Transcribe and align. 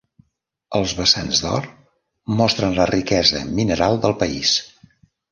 Els 0.77 0.93
besants 0.99 1.41
d'or 1.43 1.67
mostren 2.39 2.73
la 2.77 2.87
riquesa 2.91 3.41
mineral 3.59 3.99
del 4.07 4.15
país. 4.23 4.55